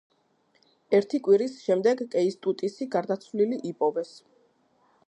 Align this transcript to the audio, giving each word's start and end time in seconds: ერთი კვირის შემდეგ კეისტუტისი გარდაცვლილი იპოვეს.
ერთი 0.99 1.19
კვირის 1.27 1.59
შემდეგ 1.65 2.01
კეისტუტისი 2.17 2.89
გარდაცვლილი 2.97 3.63
იპოვეს. 3.75 4.17